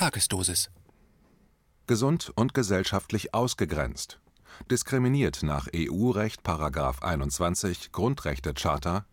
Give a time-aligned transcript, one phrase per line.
[0.00, 0.70] Tagesdosis.
[1.86, 4.18] Gesund und gesellschaftlich ausgegrenzt.
[4.70, 6.40] Diskriminiert nach EU-Recht§
[7.02, 9.04] 21 Grundrechtecharta.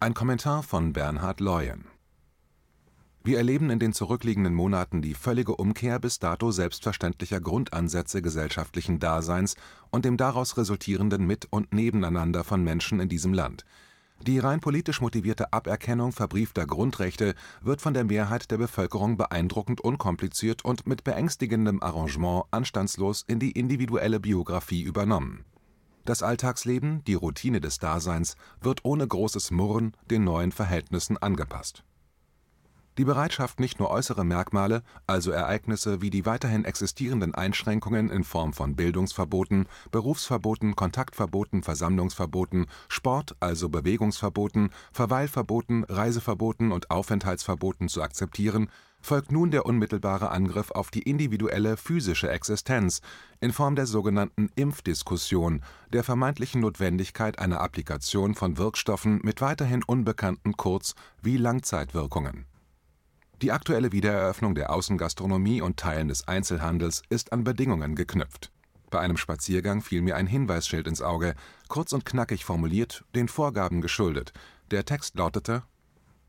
[0.00, 1.86] Ein Kommentar von Bernhard Leuen.
[3.24, 9.56] Wir erleben in den zurückliegenden Monaten die völlige Umkehr bis dato selbstverständlicher Grundansätze gesellschaftlichen Daseins
[9.88, 13.64] und dem daraus resultierenden Mit und Nebeneinander von Menschen in diesem Land.
[14.26, 20.64] Die rein politisch motivierte Aberkennung verbriefter Grundrechte wird von der Mehrheit der Bevölkerung beeindruckend unkompliziert
[20.64, 25.44] und mit beängstigendem Arrangement anstandslos in die individuelle Biografie übernommen.
[26.04, 31.84] Das Alltagsleben, die Routine des Daseins, wird ohne großes Murren den neuen Verhältnissen angepasst
[32.98, 38.52] die Bereitschaft, nicht nur äußere Merkmale, also Ereignisse wie die weiterhin existierenden Einschränkungen in Form
[38.52, 48.68] von Bildungsverboten, Berufsverboten, Kontaktverboten, Versammlungsverboten, Sport also Bewegungsverboten, Verweilverboten, Reiseverboten und Aufenthaltsverboten zu akzeptieren,
[49.00, 53.00] folgt nun der unmittelbare Angriff auf die individuelle physische Existenz
[53.40, 55.62] in Form der sogenannten Impfdiskussion,
[55.92, 62.46] der vermeintlichen Notwendigkeit einer Applikation von Wirkstoffen mit weiterhin unbekannten Kurz wie Langzeitwirkungen
[63.42, 68.50] die aktuelle Wiedereröffnung der Außengastronomie und Teilen des Einzelhandels ist an Bedingungen geknüpft.
[68.90, 71.34] Bei einem Spaziergang fiel mir ein Hinweisschild ins Auge,
[71.68, 74.32] kurz und knackig formuliert, den Vorgaben geschuldet.
[74.70, 75.62] Der Text lautete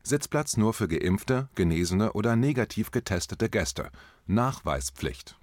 [0.02, 3.90] Sitzplatz nur für geimpfte, genesene oder negativ getestete Gäste.
[4.26, 5.39] Nachweispflicht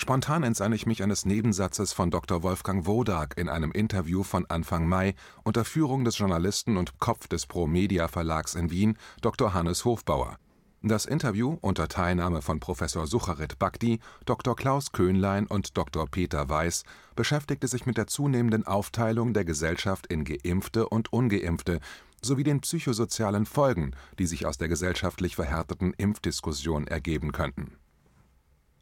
[0.00, 2.44] Spontan entsann ich mich eines Nebensatzes von Dr.
[2.44, 7.46] Wolfgang Wodak in einem Interview von Anfang Mai unter Führung des Journalisten und Kopf des
[7.46, 9.54] Pro-Media Verlags in Wien, Dr.
[9.54, 10.38] Hannes Hofbauer.
[10.82, 14.54] Das Interview unter Teilnahme von Professor Sucharit Bhakti, Dr.
[14.54, 16.06] Klaus Köhnlein und Dr.
[16.06, 16.84] Peter Weiß
[17.16, 21.80] beschäftigte sich mit der zunehmenden Aufteilung der Gesellschaft in Geimpfte und Ungeimpfte
[22.22, 27.78] sowie den psychosozialen Folgen, die sich aus der gesellschaftlich verhärteten Impfdiskussion ergeben könnten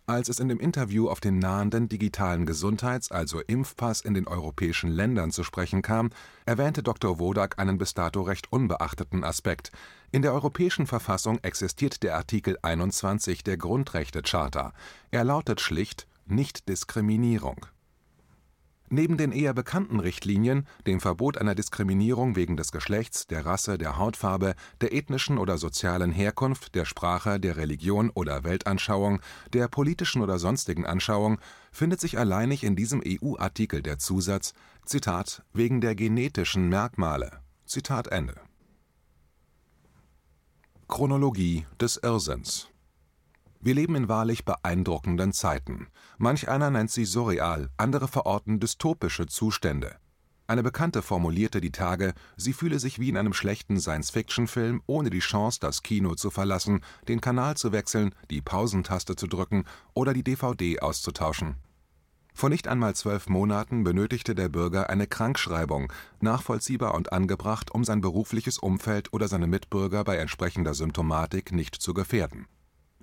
[0.06, 4.90] als es in dem Interview auf den nahenden digitalen Gesundheits also Impfpass in den europäischen
[4.90, 6.10] Ländern zu sprechen kam,
[6.44, 7.18] erwähnte Dr.
[7.18, 9.72] Wodak einen bis dato recht unbeachteten Aspekt:
[10.12, 14.72] In der europäischen Verfassung existiert der Artikel 21 der Grundrechtecharta.
[15.10, 17.66] Er lautet schlicht Nichtdiskriminierung
[18.88, 23.98] Neben den eher bekannten Richtlinien, dem Verbot einer Diskriminierung wegen des Geschlechts, der Rasse, der
[23.98, 29.20] Hautfarbe, der ethnischen oder sozialen Herkunft, der Sprache, der Religion oder Weltanschauung,
[29.52, 31.38] der politischen oder sonstigen Anschauung,
[31.72, 34.54] findet sich alleinig in diesem EU-Artikel der Zusatz
[34.84, 38.40] „Zitat wegen der genetischen Merkmale “Zitat Ende.
[40.86, 42.68] Chronologie des Irrsinns
[43.60, 45.88] wir leben in wahrlich beeindruckenden Zeiten.
[46.18, 49.96] Manch einer nennt sie surreal, andere verorten dystopische Zustände.
[50.48, 55.18] Eine Bekannte formulierte die Tage, sie fühle sich wie in einem schlechten Science-Fiction-Film, ohne die
[55.18, 60.22] Chance, das Kino zu verlassen, den Kanal zu wechseln, die Pausentaste zu drücken oder die
[60.22, 61.56] DVD auszutauschen.
[62.32, 68.00] Vor nicht einmal zwölf Monaten benötigte der Bürger eine Krankschreibung, nachvollziehbar und angebracht, um sein
[68.00, 72.46] berufliches Umfeld oder seine Mitbürger bei entsprechender Symptomatik nicht zu gefährden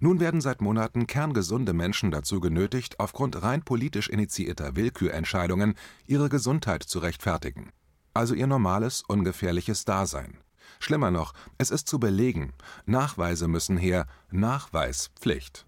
[0.03, 5.75] nun werden seit Monaten kerngesunde Menschen dazu genötigt, aufgrund rein politisch initiierter Willkürentscheidungen
[6.05, 7.71] ihre Gesundheit zu rechtfertigen,
[8.13, 10.39] also ihr normales, ungefährliches Dasein.
[10.79, 12.51] Schlimmer noch, es ist zu belegen,
[12.85, 15.65] Nachweise müssen her, Nachweispflicht.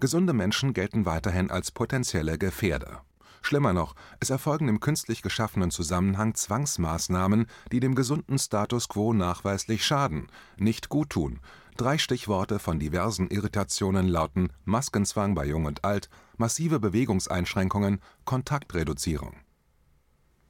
[0.00, 3.04] Gesunde Menschen gelten weiterhin als potenzielle Gefährder.
[3.40, 9.86] Schlimmer noch, es erfolgen im künstlich geschaffenen Zusammenhang Zwangsmaßnahmen, die dem gesunden Status quo nachweislich
[9.86, 10.26] schaden,
[10.56, 11.38] nicht guttun
[11.78, 19.36] Drei Stichworte von diversen Irritationen lauten Maskenzwang bei Jung und Alt, massive Bewegungseinschränkungen, Kontaktreduzierung.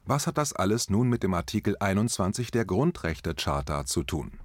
[0.06, 4.40] Was hat das alles nun mit dem Artikel 21 der Grundrechtecharta zu tun?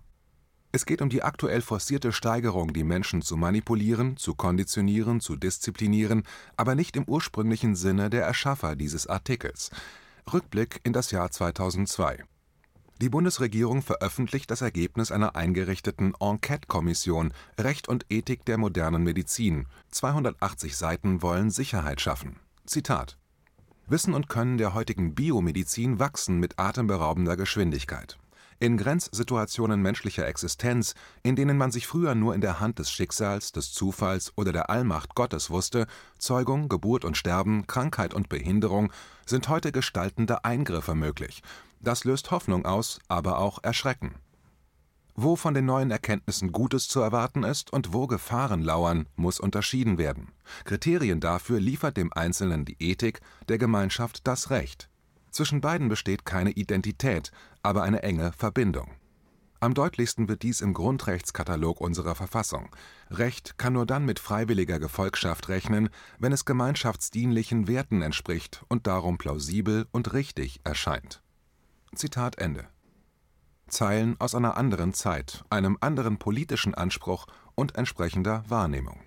[0.73, 6.23] Es geht um die aktuell forcierte Steigerung, die Menschen zu manipulieren, zu konditionieren, zu disziplinieren,
[6.57, 9.71] aber nicht im ursprünglichen Sinne der Erschaffer dieses Artikels.
[10.33, 12.25] Rückblick in das Jahr 2002
[13.01, 19.67] die Bundesregierung veröffentlicht das Ergebnis einer eingerichteten Enquete-Kommission Recht und Ethik der modernen Medizin.
[19.91, 22.39] 280 Seiten wollen Sicherheit schaffen.
[22.65, 23.17] Zitat
[23.87, 28.17] Wissen und Können der heutigen Biomedizin wachsen mit atemberaubender Geschwindigkeit.
[28.59, 33.51] In Grenzsituationen menschlicher Existenz, in denen man sich früher nur in der Hand des Schicksals,
[33.51, 35.85] des Zufalls oder der Allmacht Gottes wusste,
[36.17, 38.93] Zeugung, Geburt und Sterben, Krankheit und Behinderung,
[39.25, 41.41] sind heute gestaltende Eingriffe möglich,
[41.83, 44.15] das löst Hoffnung aus, aber auch Erschrecken.
[45.15, 49.99] Wo von den neuen Erkenntnissen Gutes zu erwarten ist und wo Gefahren lauern, muss unterschieden
[49.99, 50.31] werden.
[50.65, 54.89] Kriterien dafür liefert dem Einzelnen die Ethik, der Gemeinschaft das Recht.
[55.29, 57.31] Zwischen beiden besteht keine Identität,
[57.61, 58.89] aber eine enge Verbindung.
[59.59, 62.75] Am deutlichsten wird dies im Grundrechtskatalog unserer Verfassung:
[63.09, 65.89] Recht kann nur dann mit freiwilliger Gefolgschaft rechnen,
[66.19, 71.22] wenn es gemeinschaftsdienlichen Werten entspricht und darum plausibel und richtig erscheint.
[71.95, 72.67] Zitat Ende.
[73.67, 78.99] Zeilen aus einer anderen Zeit, einem anderen politischen Anspruch und entsprechender Wahrnehmung.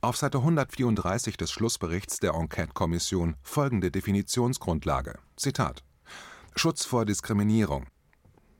[0.00, 5.84] Auf Seite 134 des Schlussberichts der Enquete-Kommission folgende Definitionsgrundlage: Zitat
[6.56, 7.86] Schutz vor Diskriminierung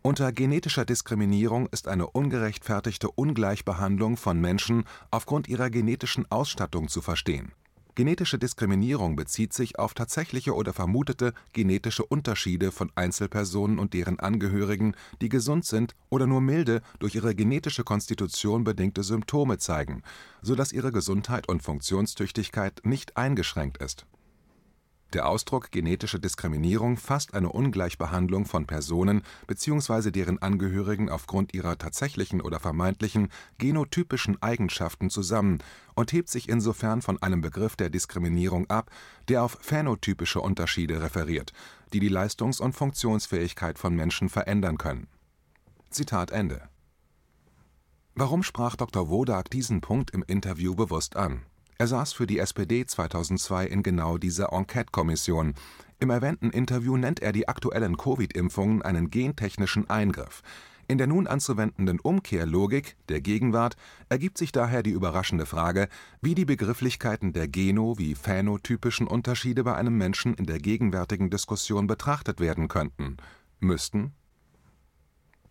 [0.04, 4.82] unter genetischer Diskriminierung ist eine ungerechtfertigte Ungleichbehandlung von Menschen
[5.12, 7.52] aufgrund ihrer genetischen Ausstattung zu verstehen.
[7.94, 14.96] Genetische Diskriminierung bezieht sich auf tatsächliche oder vermutete genetische Unterschiede von Einzelpersonen und deren Angehörigen,
[15.20, 20.02] die gesund sind oder nur milde durch ihre genetische Konstitution bedingte Symptome zeigen,
[20.40, 24.06] so dass ihre Gesundheit und Funktionstüchtigkeit nicht eingeschränkt ist
[25.14, 30.10] der Ausdruck genetische Diskriminierung fasst eine Ungleichbehandlung von Personen bzw.
[30.10, 33.28] deren Angehörigen aufgrund ihrer tatsächlichen oder vermeintlichen
[33.58, 35.58] genotypischen Eigenschaften zusammen
[35.94, 38.90] und hebt sich insofern von einem Begriff der Diskriminierung ab,
[39.28, 41.52] der auf phänotypische Unterschiede referiert,
[41.92, 45.08] die die Leistungs und Funktionsfähigkeit von Menschen verändern können.
[45.90, 46.68] Zitat Ende.
[48.14, 49.08] Warum sprach Dr.
[49.08, 51.42] Wodak diesen Punkt im Interview bewusst an
[51.82, 55.54] er saß für die SPD 2002 in genau dieser Enquete-Kommission.
[55.98, 60.42] Im erwähnten Interview nennt er die aktuellen Covid-Impfungen einen gentechnischen Eingriff.
[60.86, 63.74] In der nun anzuwendenden Umkehrlogik der Gegenwart
[64.08, 65.88] ergibt sich daher die überraschende Frage,
[66.20, 71.88] wie die Begrifflichkeiten der geno wie phänotypischen Unterschiede bei einem Menschen in der gegenwärtigen Diskussion
[71.88, 73.16] betrachtet werden könnten.
[73.58, 74.12] Müssten?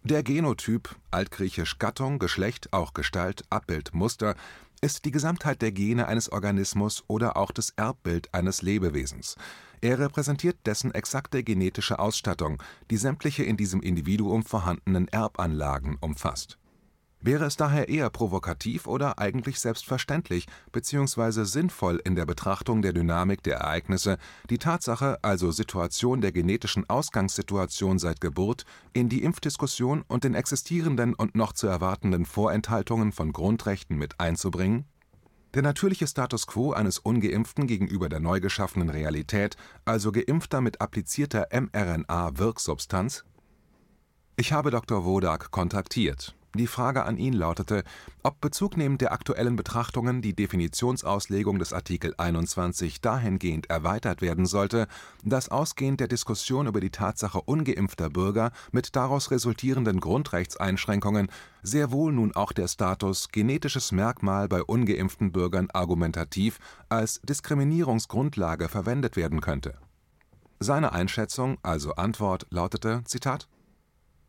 [0.04, 4.34] Der Genotyp (altgriechisch Gattung, Geschlecht, auch Gestalt, Abbild, Muster
[4.82, 9.36] ist die Gesamtheit der Gene eines Organismus oder auch das Erbbild eines Lebewesens.
[9.80, 16.58] Er repräsentiert dessen exakte genetische Ausstattung, die sämtliche in diesem Individuum vorhandenen Erbanlagen umfasst
[17.24, 21.44] Wäre es daher eher provokativ oder eigentlich selbstverständlich bzw.
[21.44, 24.18] sinnvoll in der Betrachtung der Dynamik der Ereignisse,
[24.50, 31.14] die Tatsache, also Situation der genetischen Ausgangssituation seit Geburt, in die Impfdiskussion und den existierenden
[31.14, 34.86] und noch zu erwartenden Vorenthaltungen von Grundrechten mit einzubringen?
[35.54, 41.50] Der natürliche Status quo eines ungeimpften gegenüber der neu geschaffenen Realität, also Geimpfter mit applizierter
[41.52, 43.26] mRNA-Wirksubstanz?
[44.38, 45.06] Ich habe Dr.
[45.06, 47.84] Wodak kontaktiert die Frage an ihn lautete,
[48.24, 54.88] ob bezugnehmend der aktuellen Betrachtungen die Definitionsauslegung des Artikel 21 dahingehend erweitert werden sollte,
[55.24, 61.30] dass ausgehend der Diskussion über die Tatsache ungeimpfter Bürger mit daraus resultierenden Grundrechtseinschränkungen
[61.64, 66.60] sehr wohl nun auch der Status genetisches Merkmal bei ungeimpften Bürgern argumentativ
[66.90, 69.76] als Diskriminierungsgrundlage verwendet werden könnte.
[70.60, 73.48] Seine Einschätzung, also Antwort, lautete: Zitat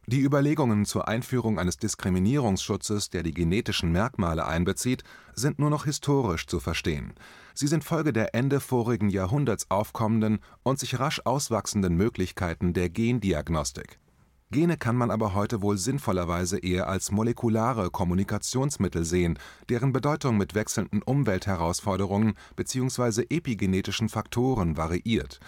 [0.07, 5.05] die Überlegungen zur Einführung eines Diskriminierungsschutzes, der die genetischen Merkmale einbezieht,
[5.35, 7.15] sind nur noch historisch zu verstehen.
[7.55, 14.01] Sie sind Folge der Ende vorigen Jahrhunderts aufkommenden und sich rasch auswachsenden Möglichkeiten der Gendiagnostik.
[14.51, 19.39] Gene kann man aber heute wohl sinnvollerweise eher als molekulare Kommunikationsmittel sehen,
[19.71, 23.23] deren Bedeutung mit wechselnden Umweltherausforderungen bzw.
[23.31, 25.41] epigenetischen Faktoren variiert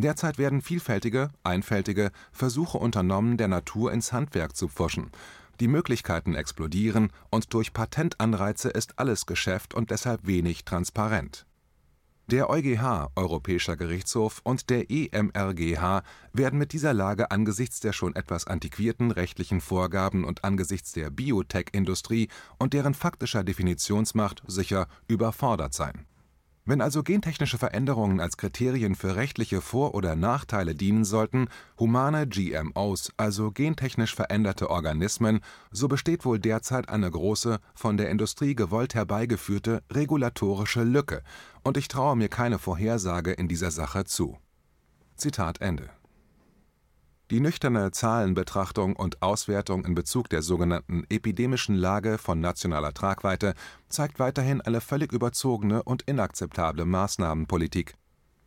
[0.00, 5.10] Derzeit werden vielfältige, einfältige Versuche unternommen, der Natur ins Handwerk zu pfuschen.
[5.60, 11.46] Die Möglichkeiten explodieren, und durch Patentanreize ist alles Geschäft und deshalb wenig transparent.
[12.28, 16.02] Der EuGH (Europäischer Gerichtshof) und der EMRGH
[16.32, 22.28] werden mit dieser Lage angesichts der schon etwas antiquierten rechtlichen Vorgaben und angesichts der Biotech-Industrie
[22.56, 26.06] und deren faktischer Definitionsmacht sicher überfordert sein
[26.64, 31.48] wenn also gentechnische Veränderungen als Kriterien für rechtliche Vor oder Nachteile dienen sollten,
[31.78, 35.40] humane GMOs, also gentechnisch veränderte Organismen,
[35.70, 41.22] so besteht wohl derzeit eine große, von der Industrie gewollt herbeigeführte regulatorische Lücke,
[41.62, 44.38] und ich traue mir keine Vorhersage in dieser Sache zu.
[45.16, 45.90] Zitat Ende
[47.30, 53.54] die nüchterne Zahlenbetrachtung und Auswertung in Bezug der sogenannten epidemischen Lage von nationaler Tragweite
[53.88, 57.94] zeigt weiterhin eine völlig überzogene und inakzeptable Maßnahmenpolitik.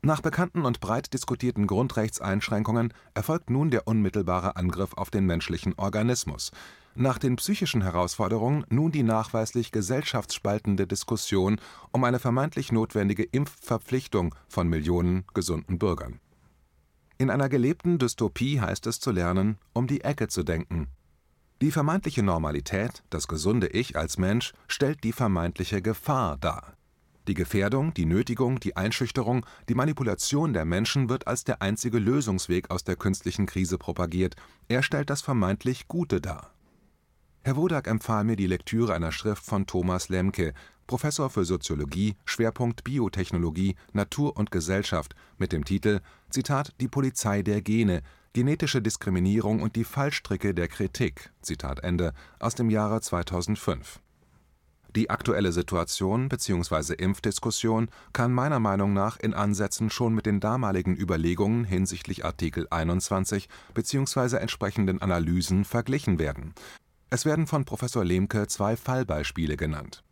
[0.01, 6.51] Nach bekannten und breit diskutierten Grundrechtseinschränkungen erfolgt nun der unmittelbare Angriff auf den menschlichen Organismus,
[6.95, 11.59] nach den psychischen Herausforderungen nun die nachweislich gesellschaftsspaltende Diskussion
[11.91, 16.19] um eine vermeintlich notwendige Impfverpflichtung von Millionen gesunden Bürgern
[17.17, 20.87] in einer gelebten Dystopie heißt es zu lernen, um die Ecke zu denken.
[21.61, 26.73] Die vermeintliche Normalität, das gesunde Ich als Mensch, stellt die vermeintliche Gefahr dar.
[27.27, 32.69] Die Gefährdung, die Nötigung, die Einschüchterung, die Manipulation der Menschen wird als der einzige Lösungsweg
[32.69, 34.35] aus der künstlichen Krise propagiert,
[34.67, 36.53] er stellt das vermeintlich Gute dar.
[37.45, 40.53] Herr Wodak empfahl mir die Lektüre einer Schrift von Thomas Lemke,
[40.87, 47.61] Professor für Soziologie, Schwerpunkt Biotechnologie, Natur und Gesellschaft, mit dem Titel „Zitat Die Polizei der
[47.61, 48.01] Gene–
[48.33, 53.99] Genetische Diskriminierung und die Fallstricke der Kritik “Zitat Ende, aus dem Jahre 2005
[54.95, 56.93] die aktuelle Situation bzw.
[56.93, 63.49] Impfdiskussion kann meiner Meinung nach in Ansätzen schon mit den damaligen Überlegungen hinsichtlich Artikel 21
[63.73, 64.37] bzw.
[64.37, 66.53] entsprechenden Analysen verglichen werden.
[67.13, 70.03] Es werden von Professor Lemke zwei Fallbeispiele genannt.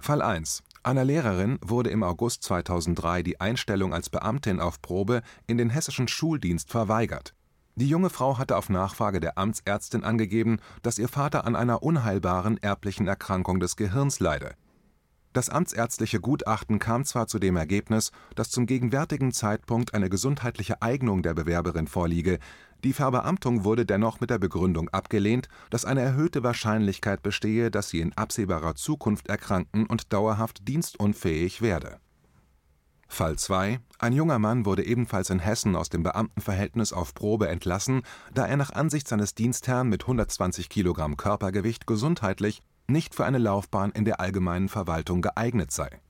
[0.00, 5.56] Fall 1: Einer Lehrerin wurde im August 2003 die Einstellung als Beamtin auf Probe in
[5.56, 7.32] den hessischen Schuldienst verweigert
[7.74, 12.58] die junge Frau hatte auf Nachfrage der Amtsärztin angegeben, dass ihr Vater an einer unheilbaren
[12.58, 14.54] erblichen Erkrankung des Gehirns leide.
[15.32, 21.22] Das amtsärztliche Gutachten kam zwar zu dem Ergebnis, dass zum gegenwärtigen Zeitpunkt eine gesundheitliche Eignung
[21.22, 22.38] der Bewerberin vorliege,
[22.84, 28.00] die Verbeamtung wurde dennoch mit der Begründung abgelehnt, dass eine erhöhte Wahrscheinlichkeit bestehe, dass sie
[28.00, 31.98] in absehbarer Zukunft erkranken und dauerhaft dienstunfähig werde.
[33.06, 38.02] Fall 2: Ein junger Mann wurde ebenfalls in Hessen aus dem Beamtenverhältnis auf Probe entlassen,
[38.32, 43.92] da er nach Ansicht seines Dienstherrn mit 120 Kilogramm Körpergewicht gesundheitlich nicht für eine Laufbahn
[43.92, 46.00] in der allgemeinen Verwaltung geeignet sei.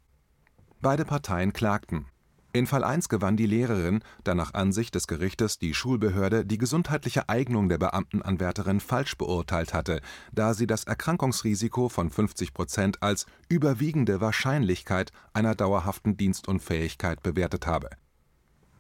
[0.80, 2.06] Beide Parteien klagten
[2.54, 7.30] in Fall 1 gewann die Lehrerin, da nach Ansicht des Gerichtes die Schulbehörde die gesundheitliche
[7.30, 14.20] Eignung der Beamtenanwärterin falsch beurteilt hatte, da sie das Erkrankungsrisiko von 50 Prozent als „überwiegende
[14.20, 17.88] Wahrscheinlichkeit “einer dauerhaften Dienstunfähigkeit bewertet habe.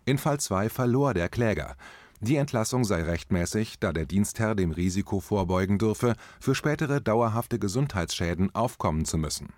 [0.04, 1.76] In Fall 2 verlor der Kläger.
[2.20, 8.54] Die Entlassung sei rechtmäßig, da der Dienstherr dem Risiko vorbeugen dürfe, für spätere dauerhafte Gesundheitsschäden
[8.54, 9.54] aufkommen zu müssen.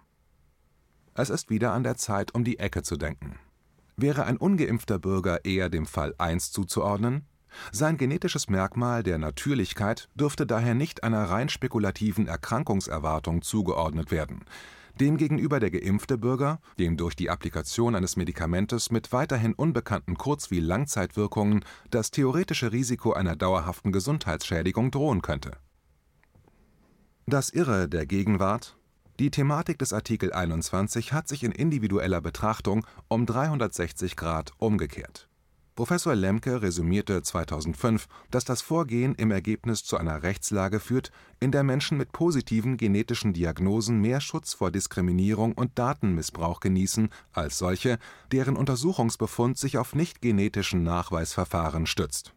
[1.15, 3.39] Es ist wieder an der Zeit, um die Ecke zu denken
[3.97, 7.27] Wäre ein ungeimpfter Bürger eher dem Fall 1 zuzuordnen?
[7.71, 14.45] Sein genetisches Merkmal der Natürlichkeit dürfte daher nicht einer rein spekulativen Erkrankungserwartung zugeordnet werden.
[15.01, 20.61] Demgegenüber der geimpfte Bürger, dem durch die Applikation eines Medikamentes mit weiterhin unbekannten Kurz wie
[20.61, 25.53] Langzeitwirkungen das theoretische Risiko einer dauerhaften Gesundheitsschädigung drohen könnte.
[27.27, 28.77] Das Irre der Gegenwart
[29.21, 35.29] die Thematik des Artikel 21 hat sich in individueller Betrachtung um 360 Grad umgekehrt.
[35.77, 41.63] Professor Lemke resümierte 2005, dass das Vorgehen im Ergebnis zu einer Rechtslage führt, in der
[41.63, 47.99] Menschen mit positiven genetischen Diagnosen mehr Schutz vor Diskriminierung und Datenmissbrauch genießen als solche,
[48.33, 52.35] deren Untersuchungsbefund sich auf nicht-genetischen Nachweisverfahren stützt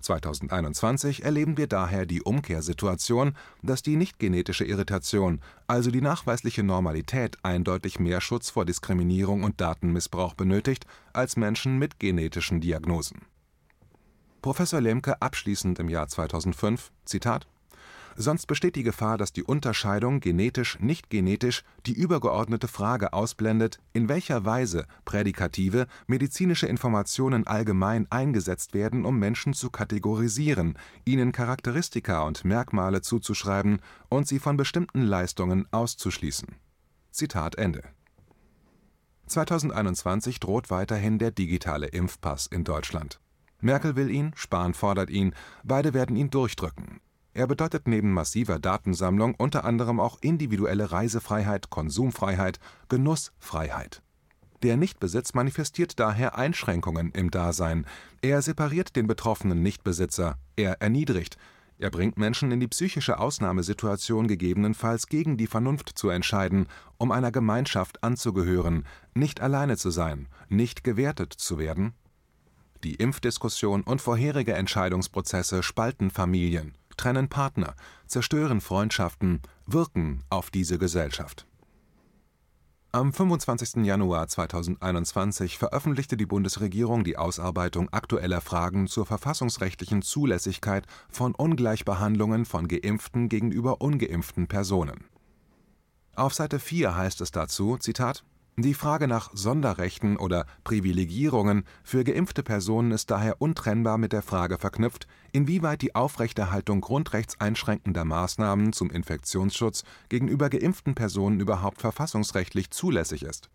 [0.00, 8.00] 2021 erleben wir daher die Umkehrsituation, dass die nicht-genetische Irritation, also die nachweisliche Normalität eindeutig
[8.00, 13.22] mehr Schutz vor Diskriminierung und Datenmissbrauch benötigt als Menschen mit genetischen Diagnosen.
[14.42, 17.46] Professor Lemke abschließend im Jahr 2005: Zitat
[18.16, 24.44] Sonst besteht die Gefahr, dass die Unterscheidung genetisch/nicht genetisch die übergeordnete Frage ausblendet, in welcher
[24.44, 33.00] Weise prädikative medizinische Informationen allgemein eingesetzt werden, um Menschen zu kategorisieren, ihnen Charakteristika und Merkmale
[33.00, 36.48] zuzuschreiben und sie von bestimmten Leistungen auszuschließen.
[37.12, 37.84] Zitat Ende.
[39.28, 43.20] “2021 droht weiterhin der digitale Impfpass in Deutschland.
[43.60, 47.00] Merkel will ihn, Spahn fordert ihn, beide werden ihn durchdrücken
[47.32, 52.58] er bedeutet neben massiver Datensammlung unter anderem auch individuelle Reisefreiheit, Konsumfreiheit,
[52.88, 54.02] Genussfreiheit.
[54.62, 57.86] Der Nichtbesitz manifestiert daher Einschränkungen im Dasein.
[58.20, 61.38] Er separiert den betroffenen Nichtbesitzer, er erniedrigt,
[61.80, 66.66] er bringt Menschen in die psychische Ausnahmesituation, gegebenenfalls gegen die Vernunft zu entscheiden,
[66.98, 68.84] um einer Gemeinschaft anzugehören,
[69.14, 71.94] nicht alleine zu sein, nicht gewertet zu werden.
[72.84, 77.74] Die Impfdiskussion und vorherige Entscheidungsprozesse spalten Familien trennen Partner,
[78.06, 81.46] zerstören Freundschaften, wirken auf diese Gesellschaft.
[82.92, 83.86] Am 25.
[83.86, 92.68] Januar 2021 veröffentlichte die Bundesregierung die Ausarbeitung aktueller Fragen zur verfassungsrechtlichen Zulässigkeit von Ungleichbehandlungen von
[92.68, 95.04] geimpften gegenüber ungeimpften Personen.
[96.16, 98.24] Auf Seite 4 heißt es dazu: Zitat
[98.62, 104.58] die Frage nach Sonderrechten oder Privilegierungen für geimpfte Personen ist daher untrennbar mit der Frage
[104.58, 113.50] verknüpft, inwieweit die Aufrechterhaltung grundrechtseinschränkender Maßnahmen zum Infektionsschutz gegenüber geimpften Personen überhaupt verfassungsrechtlich zulässig ist.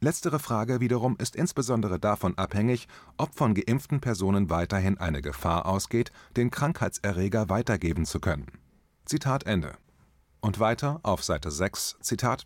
[0.00, 6.10] Letztere Frage wiederum ist insbesondere davon abhängig, ob von geimpften Personen weiterhin eine Gefahr ausgeht,
[6.36, 8.46] den Krankheitserreger weitergeben zu können.
[9.04, 9.74] Zitat Ende.
[10.40, 12.44] Und weiter auf Seite 6, Zitat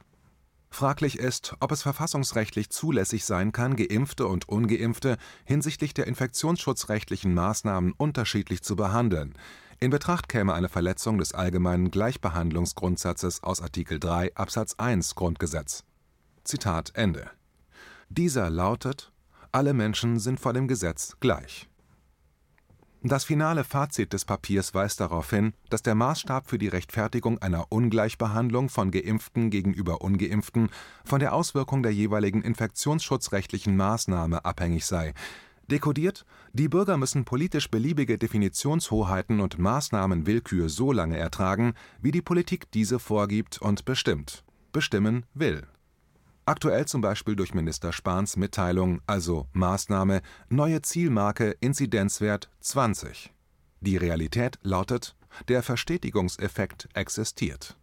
[0.73, 7.93] Fraglich ist, ob es verfassungsrechtlich zulässig sein kann, Geimpfte und Ungeimpfte hinsichtlich der infektionsschutzrechtlichen Maßnahmen
[7.93, 9.35] unterschiedlich zu behandeln.
[9.81, 15.85] In Betracht käme eine Verletzung des allgemeinen Gleichbehandlungsgrundsatzes aus Artikel 3 Absatz 1 Grundgesetz.
[16.43, 17.31] Zitat Ende.
[18.09, 19.13] Dieser lautet:
[19.53, 21.69] Alle Menschen sind vor dem Gesetz gleich
[23.09, 27.67] das finale Fazit des Papiers weist darauf hin, dass der Maßstab für die Rechtfertigung einer
[27.71, 30.69] Ungleichbehandlung von Geimpften gegenüber Ungeimpften
[31.05, 35.15] von der Auswirkung der jeweiligen infektionsschutzrechtlichen Maßnahme abhängig sei.
[35.69, 42.71] Dekodiert: Die Bürger müssen politisch beliebige Definitionshoheiten und Maßnahmenwillkür so lange ertragen, wie die Politik
[42.71, 45.67] diese vorgibt und bestimmt (bestimmen will
[46.45, 53.33] Aktuell zum Beispiel durch Minister Spahns Mitteilung, also Maßnahme neue Zielmarke Inzidenzwert 20.
[53.81, 55.15] Die Realität lautet:
[55.47, 57.77] Der Verstetigungseffekt existiert.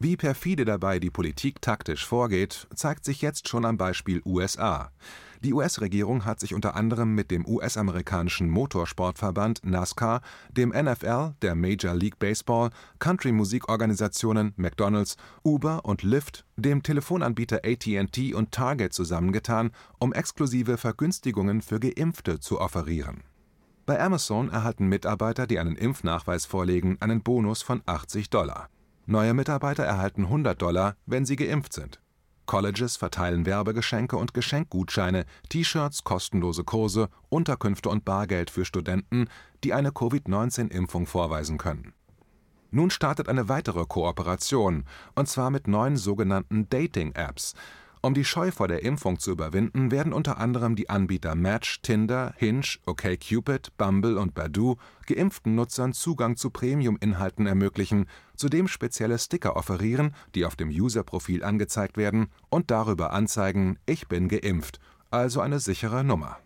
[0.00, 4.90] Wie perfide dabei die Politik taktisch vorgeht, zeigt sich jetzt schon am Beispiel USA
[5.42, 10.20] die US-Regierung hat sich unter anderem mit dem US-amerikanischen Motorsportverband NASCAR,
[10.50, 12.68] dem NFL, der Major League Baseball,
[12.98, 21.80] Country-Musikorganisationen McDonald's, Uber und Lyft, dem Telefonanbieter AT&T und Target zusammengetan, um exklusive Vergünstigungen für
[21.80, 23.22] Geimpfte zu offerieren.
[23.86, 28.68] Bei Amazon erhalten Mitarbeiter, die einen Impfnachweis vorlegen, einen Bonus von 80 Dollar.
[29.06, 31.98] Neue Mitarbeiter erhalten 100 Dollar, wenn sie geimpft sind
[32.50, 39.28] Colleges verteilen Werbegeschenke und Geschenkgutscheine, T-Shirts, kostenlose Kurse, Unterkünfte und Bargeld für Studenten,
[39.62, 41.92] die eine Covid-19-Impfung vorweisen können.
[42.72, 47.54] Nun startet eine weitere Kooperation, und zwar mit neun sogenannten Dating-Apps
[48.02, 52.32] um die Scheu vor der Impfung zu überwinden, werden unter anderem die Anbieter Match, Tinder,
[52.38, 54.76] Hinge, OkCupid, Bumble und Badoo
[55.06, 61.98] geimpften Nutzern Zugang zu Premium-Inhalten ermöglichen, zudem spezielle Sticker offerieren, die auf dem User-Profil angezeigt
[61.98, 64.80] werden und darüber anzeigen „Ich bin geimpft“,
[65.10, 66.38] also eine sichere Nummer.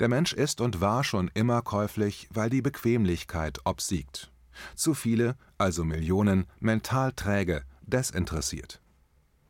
[0.00, 4.32] Der Mensch ist und war schon immer käuflich, weil die Bequemlichkeit obsiegt.
[4.74, 8.80] Zu viele, also Millionen, mental träge, desinteressiert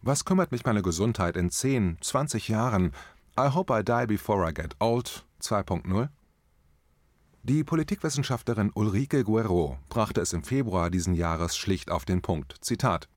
[0.07, 2.93] was kümmert mich meine Gesundheit in 10, 20 Jahren?
[3.39, 6.09] I hope I die before I get old 2.0?
[7.43, 12.57] Die Politikwissenschaftlerin Ulrike Guerreau brachte es im Februar diesen Jahres schlicht auf den Punkt.
[12.61, 13.09] Zitat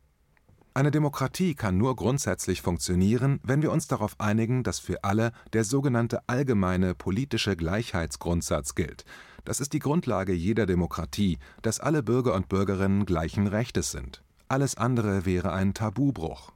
[0.78, 5.64] eine Demokratie kann nur grundsätzlich funktionieren, wenn wir uns darauf einigen, dass für alle der
[5.64, 9.04] sogenannte allgemeine politische Gleichheitsgrundsatz gilt.
[9.44, 14.22] Das ist die Grundlage jeder Demokratie, dass alle Bürger und Bürgerinnen gleichen Rechtes sind.
[14.50, 16.52] Alles andere wäre ein Tabubruch.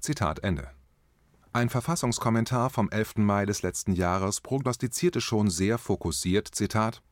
[0.00, 0.68] Zitat Ende.
[1.52, 3.16] Ein Verfassungskommentar vom 11.
[3.16, 7.02] Mai des letzten Jahres prognostizierte schon sehr fokussiert: Zitat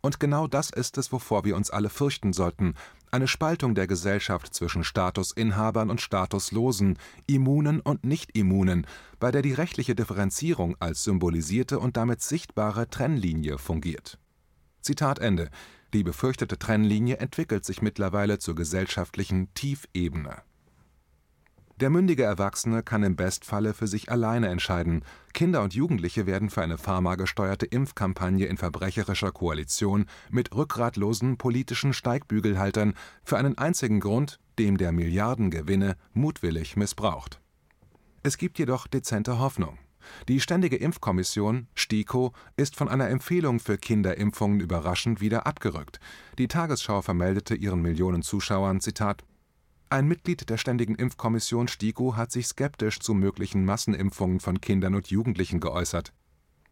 [0.00, 2.74] und genau das ist es, wovor wir uns alle fürchten sollten:
[3.10, 8.86] eine Spaltung der Gesellschaft zwischen Statusinhabern und Statuslosen, Immunen und Nicht-Immunen,
[9.18, 14.18] bei der die rechtliche Differenzierung als symbolisierte und damit sichtbare Trennlinie fungiert.
[14.80, 15.50] Zitat Ende.
[15.92, 20.42] Die befürchtete Trennlinie entwickelt sich mittlerweile zur gesellschaftlichen Tiefebene
[21.80, 26.62] der mündige Erwachsene kann im Bestfalle für sich alleine entscheiden, Kinder und Jugendliche werden für
[26.62, 34.76] eine pharmagesteuerte Impfkampagne in verbrecherischer Koalition mit rückgratlosen politischen Steigbügelhaltern für einen einzigen Grund, dem
[34.76, 37.40] der Milliardengewinne, mutwillig missbraucht.
[38.22, 39.78] Es gibt jedoch dezente Hoffnung.
[40.28, 45.98] Die Ständige Impfkommission (STIKO) ist von einer Empfehlung für Kinderimpfungen überraschend wieder abgerückt.
[46.38, 49.24] Die Tagesschau vermeldete ihren Millionen Zuschauern: Zitat
[49.90, 55.08] ein Mitglied der Ständigen Impfkommission (STIKO) hat sich skeptisch zu möglichen Massenimpfungen von Kindern und
[55.08, 56.12] Jugendlichen geäußert.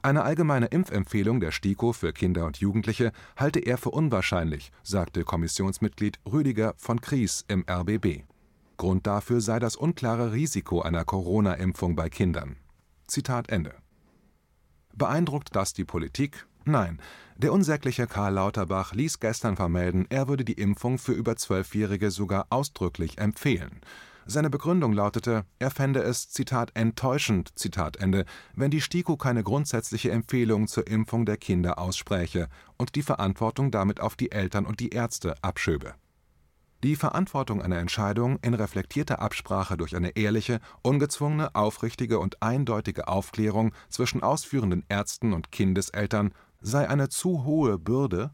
[0.03, 6.19] Eine allgemeine Impfempfehlung der STIKO für Kinder und Jugendliche halte er für unwahrscheinlich, sagte Kommissionsmitglied
[6.27, 8.25] Rüdiger von Kries im RBB.
[8.77, 12.57] Grund dafür sei das unklare Risiko einer Corona-Impfung bei Kindern.
[14.95, 17.01] Beeindruckt das die Politik Nein,
[17.37, 22.47] der unsägliche Karl Lauterbach ließ gestern vermelden, er würde die Impfung für über Zwölfjährige sogar
[22.51, 23.81] ausdrücklich empfehlen.
[24.27, 30.13] Seine Begründung lautete, er fände es Zitat enttäuschend Zitat Ende, wenn die STIKO keine grundsätzliche
[30.13, 34.91] Empfehlung zur Impfung der Kinder ausspräche und die Verantwortung damit auf die Eltern und die
[34.91, 35.95] Ärzte abschöbe.
[36.85, 43.73] Die Verantwortung einer Entscheidung in reflektierter Absprache durch eine ehrliche, ungezwungene, aufrichtige und eindeutige Aufklärung
[43.89, 48.31] zwischen ausführenden Ärzten und Kindeseltern sei eine zu hohe Bürde?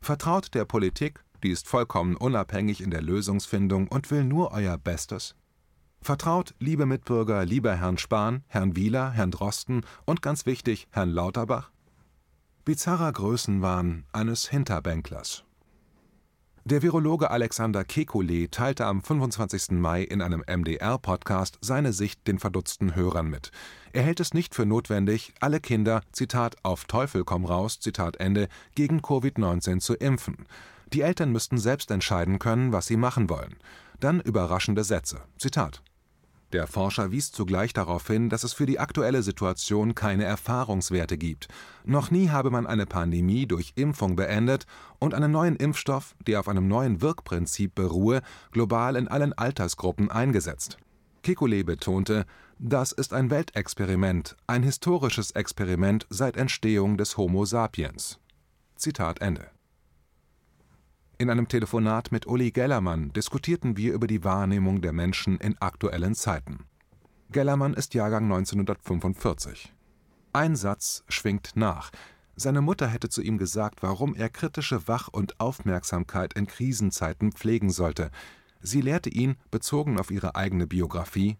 [0.00, 5.34] Vertraut der Politik, die ist vollkommen unabhängig in der Lösungsfindung und will nur euer Bestes?
[6.00, 11.70] Vertraut, liebe Mitbürger, lieber Herrn Spahn, Herrn Wieler, Herrn Drosten und ganz wichtig, Herrn Lauterbach?
[12.64, 15.44] Bizarrer Größenwahn eines Hinterbänklers.
[16.70, 19.70] Der Virologe Alexander Kekulé teilte am 25.
[19.70, 23.52] Mai in einem MDR-Podcast seine Sicht den verdutzten Hörern mit.
[23.94, 28.48] Er hält es nicht für notwendig, alle Kinder „Zitat, auf Teufel komm raus Zitat Ende,
[28.74, 30.44] gegen Covid-19 zu impfen.
[30.92, 33.56] Die Eltern müssten selbst entscheiden können, was sie machen wollen.
[33.98, 35.22] Dann überraschende Sätze.
[35.38, 35.80] Zitat
[36.52, 41.48] der Forscher wies zugleich darauf hin, dass es für die aktuelle Situation keine Erfahrungswerte gibt.
[41.84, 44.66] Noch nie habe man eine Pandemie durch Impfung beendet
[44.98, 50.78] und einen neuen Impfstoff, der auf einem neuen Wirkprinzip beruhe, global in allen Altersgruppen eingesetzt.
[51.22, 52.24] Kekulé betonte,
[52.58, 58.18] das ist ein Weltexperiment, ein historisches Experiment seit Entstehung des Homo sapiens.
[58.76, 59.57] Zitat Ende
[61.18, 66.14] in einem Telefonat mit Uli Gellermann diskutierten wir über die Wahrnehmung der Menschen in aktuellen
[66.14, 66.64] Zeiten.
[67.30, 69.74] Gellermann ist Jahrgang 1945.
[70.32, 71.90] Ein Satz schwingt nach.
[72.36, 77.70] Seine Mutter hätte zu ihm gesagt, warum er kritische Wach- und Aufmerksamkeit in Krisenzeiten pflegen
[77.70, 78.12] sollte.
[78.60, 81.36] Sie lehrte ihn, bezogen auf ihre eigene Biografie,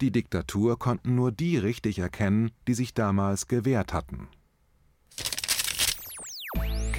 [0.00, 4.28] die Diktatur konnten nur die richtig erkennen, die sich damals gewehrt hatten